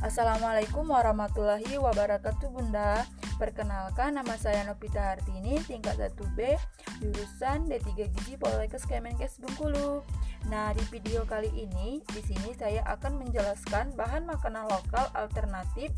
[0.00, 3.04] Assalamualaikum warahmatullahi wabarakatuh Bunda.
[3.36, 6.56] Perkenalkan nama saya Novita Hartini tingkat 1B
[7.04, 10.00] jurusan D3 Gizi Poltekkes Kemenkes Bengkulu.
[10.48, 15.92] Nah, di video kali ini di sini saya akan menjelaskan bahan makanan lokal alternatif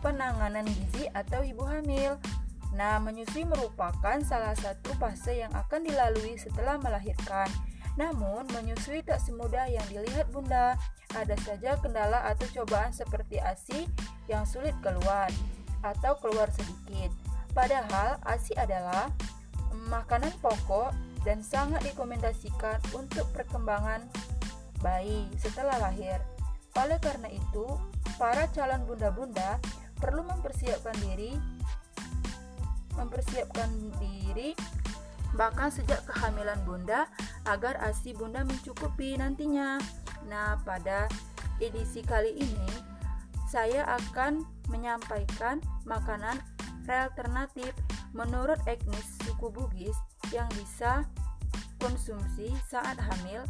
[0.00, 2.16] penanganan gizi atau ibu hamil.
[2.72, 7.52] Nah, menyusui merupakan salah satu fase yang akan dilalui setelah melahirkan.
[8.00, 10.72] Namun, menyusui tak semudah yang dilihat Bunda.
[11.16, 13.88] Ada saja kendala atau cobaan seperti ASI
[14.28, 15.32] yang sulit keluar
[15.80, 17.08] atau keluar sedikit.
[17.56, 19.08] Padahal ASI adalah
[19.88, 20.92] makanan pokok
[21.24, 24.04] dan sangat direkomendasikan untuk perkembangan
[24.84, 26.20] bayi setelah lahir.
[26.78, 27.66] Oleh karena itu,
[28.20, 29.58] para calon bunda-bunda
[29.98, 31.34] perlu mempersiapkan diri
[32.98, 33.70] mempersiapkan
[34.02, 34.58] diri
[35.38, 37.06] bahkan sejak kehamilan bunda
[37.46, 39.78] agar ASI bunda mencukupi nantinya.
[40.26, 41.06] Nah, pada
[41.62, 42.72] edisi kali ini
[43.46, 46.36] saya akan menyampaikan makanan
[46.88, 47.72] alternatif
[48.16, 49.96] menurut etnis suku Bugis
[50.32, 51.04] yang bisa
[51.78, 53.44] konsumsi saat hamil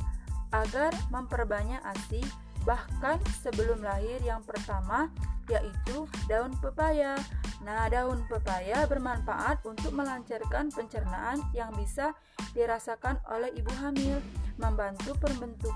[0.50, 2.22] agar memperbanyak ASI
[2.66, 5.08] bahkan sebelum lahir yang pertama
[5.48, 7.16] yaitu daun pepaya.
[7.64, 12.12] Nah, daun pepaya bermanfaat untuk melancarkan pencernaan yang bisa
[12.53, 14.20] dirasakan oleh ibu hamil,
[14.60, 15.75] membantu pembentuk,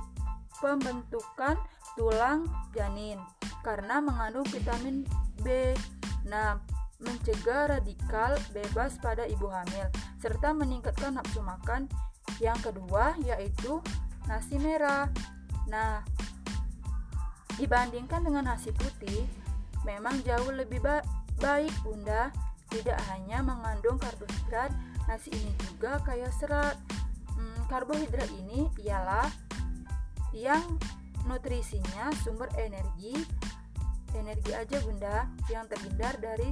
[0.62, 1.58] pembentukan
[1.98, 3.18] tulang janin
[3.66, 5.02] karena mengandung vitamin
[5.42, 5.74] B.
[6.30, 6.62] Nah,
[7.02, 9.90] mencegah radikal bebas pada ibu hamil
[10.22, 11.90] serta meningkatkan nafsu makan.
[12.38, 13.82] Yang kedua yaitu
[14.30, 15.10] nasi merah.
[15.66, 16.06] Nah,
[17.58, 19.26] dibandingkan dengan nasi putih,
[19.82, 21.02] memang jauh lebih ba
[21.42, 22.30] baik Bunda.
[22.72, 24.72] Tidak hanya mengandung karbohidrat,
[25.04, 26.80] nasi ini juga kaya serat.
[27.36, 29.28] Hmm, karbohidrat ini ialah
[30.32, 30.64] yang
[31.28, 33.14] nutrisinya sumber energi
[34.12, 36.50] energi aja Bunda yang terhindar dari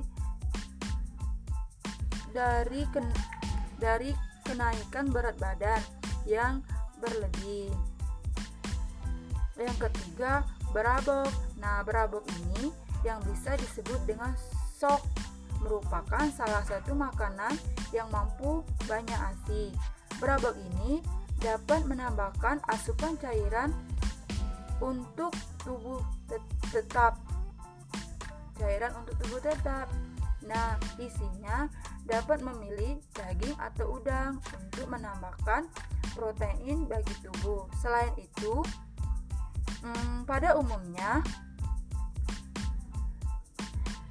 [2.31, 3.07] dari ken,
[3.77, 4.11] dari
[4.47, 5.83] kenaikan berat badan
[6.25, 6.63] yang
[7.03, 7.73] berlebih.
[9.59, 11.29] Yang ketiga, berabok.
[11.61, 12.73] Nah, berabok ini
[13.05, 14.33] yang bisa disebut dengan
[14.79, 15.05] sok
[15.61, 17.53] merupakan salah satu makanan
[17.93, 19.75] yang mampu banyak ASI.
[20.17, 21.05] Berabok ini
[21.41, 23.73] dapat menambahkan asupan cairan
[24.81, 25.33] untuk
[25.65, 26.01] tubuh
[26.73, 27.17] tetap.
[28.57, 29.89] Cairan untuk tubuh tetap.
[30.45, 31.69] Nah, isinya
[32.09, 35.69] dapat memilih daging atau udang untuk menambahkan
[36.17, 37.69] protein bagi tubuh.
[37.81, 38.65] Selain itu,
[39.85, 41.25] hmm, pada umumnya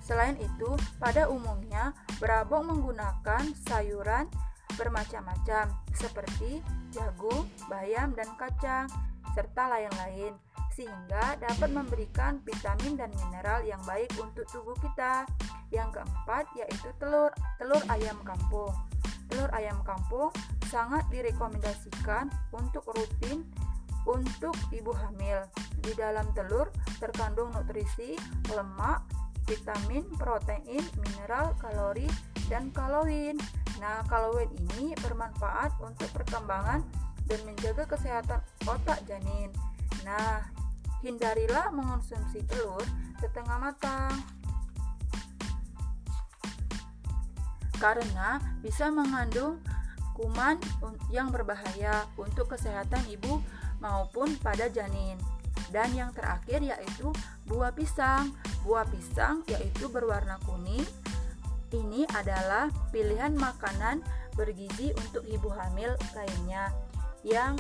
[0.10, 4.26] Selain itu, pada umumnya berabok menggunakan sayuran
[4.80, 6.64] bermacam-macam seperti
[6.96, 8.88] jagung, bayam, dan kacang,
[9.36, 10.34] serta lain-lain,
[10.74, 15.28] sehingga dapat memberikan vitamin dan mineral yang baik untuk tubuh kita.
[15.70, 17.30] Yang keempat yaitu telur,
[17.60, 18.74] telur ayam kampung.
[19.30, 20.34] Telur ayam kampung
[20.72, 23.46] sangat direkomendasikan untuk rutin
[24.08, 25.46] untuk ibu hamil.
[25.84, 28.18] Di dalam telur terkandung nutrisi,
[28.50, 29.06] lemak,
[29.46, 32.10] vitamin, protein, mineral, kalori,
[32.50, 33.38] dan kaloin.
[33.80, 36.84] Nah, kaloin ini bermanfaat untuk perkembangan
[37.26, 39.50] dan menjaga kesehatan otak janin.
[40.04, 40.44] Nah,
[41.00, 42.84] hindarilah mengonsumsi telur
[43.24, 44.16] setengah matang.
[47.80, 49.64] Karena bisa mengandung
[50.20, 50.60] kuman
[51.08, 53.40] yang berbahaya untuk kesehatan ibu
[53.80, 55.16] maupun pada janin.
[55.72, 57.16] Dan yang terakhir yaitu
[57.48, 58.36] buah pisang.
[58.68, 60.84] Buah pisang yaitu berwarna kuning.
[61.70, 64.02] Ini adalah pilihan makanan
[64.34, 66.74] bergizi untuk ibu hamil lainnya
[67.22, 67.54] yang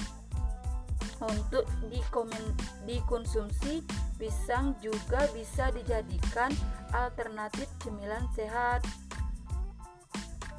[1.19, 1.67] untuk
[2.87, 3.83] dikonsumsi
[4.15, 6.49] pisang juga bisa dijadikan
[6.95, 8.81] alternatif cemilan sehat.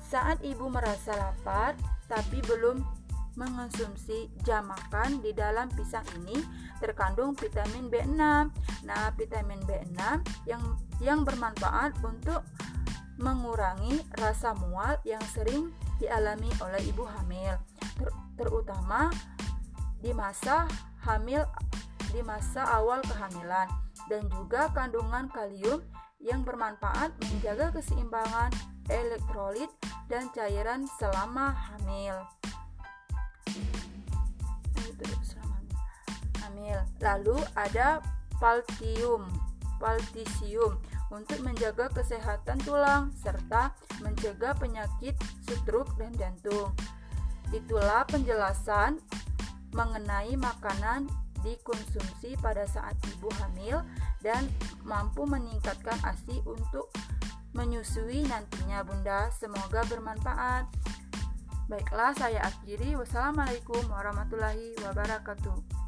[0.04, 1.74] Saat ibu merasa lapar
[2.06, 2.82] tapi belum
[3.38, 6.36] mengonsumsi jam makan di dalam pisang ini
[6.82, 8.18] terkandung vitamin B6.
[8.84, 9.96] Nah, vitamin B6
[10.50, 10.62] yang
[11.00, 12.42] yang bermanfaat untuk
[13.20, 15.70] mengurangi rasa mual yang sering
[16.00, 17.54] dialami oleh ibu hamil,
[18.00, 18.08] ter,
[18.40, 19.12] terutama
[20.00, 20.64] di masa
[21.04, 21.44] hamil
[22.10, 23.68] di masa awal kehamilan
[24.08, 25.84] dan juga kandungan kalium
[26.18, 28.50] yang bermanfaat menjaga keseimbangan
[28.88, 29.70] elektrolit
[30.10, 32.26] dan cairan selama hamil.
[37.00, 38.04] Lalu ada
[38.36, 39.24] paltium,
[39.80, 40.76] paltisium
[41.10, 46.70] untuk menjaga kesehatan tulang serta mencegah penyakit stroke dan jantung.
[47.50, 49.02] Itulah penjelasan
[49.74, 51.10] mengenai makanan
[51.42, 53.82] dikonsumsi pada saat ibu hamil
[54.22, 54.46] dan
[54.86, 56.92] mampu meningkatkan ASI untuk
[57.56, 59.32] menyusui nantinya Bunda.
[59.34, 60.68] Semoga bermanfaat.
[61.70, 62.98] Baiklah, saya akhiri.
[62.98, 65.79] Wassalamualaikum warahmatullahi wabarakatuh.